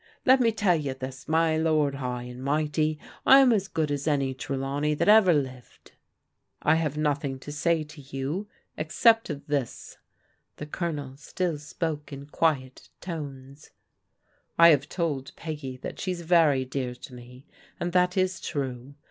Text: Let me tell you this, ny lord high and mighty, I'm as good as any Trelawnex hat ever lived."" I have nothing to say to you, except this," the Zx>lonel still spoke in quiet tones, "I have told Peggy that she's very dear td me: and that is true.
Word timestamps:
Let 0.25 0.39
me 0.39 0.51
tell 0.51 0.75
you 0.77 0.95
this, 0.95 1.29
ny 1.29 1.57
lord 1.57 1.93
high 1.93 2.23
and 2.23 2.43
mighty, 2.43 2.97
I'm 3.23 3.51
as 3.53 3.67
good 3.67 3.91
as 3.91 4.07
any 4.07 4.33
Trelawnex 4.33 4.97
hat 4.97 5.07
ever 5.07 5.31
lived."" 5.31 5.91
I 6.63 6.73
have 6.73 6.97
nothing 6.97 7.37
to 7.37 7.51
say 7.51 7.83
to 7.83 8.01
you, 8.01 8.47
except 8.77 9.47
this," 9.47 9.99
the 10.55 10.65
Zx>lonel 10.65 11.19
still 11.19 11.59
spoke 11.59 12.11
in 12.11 12.25
quiet 12.25 12.89
tones, 12.99 13.69
"I 14.57 14.69
have 14.69 14.89
told 14.89 15.33
Peggy 15.35 15.77
that 15.77 15.99
she's 15.99 16.21
very 16.21 16.65
dear 16.65 16.93
td 16.95 17.11
me: 17.11 17.45
and 17.79 17.91
that 17.91 18.17
is 18.17 18.41
true. 18.41 18.95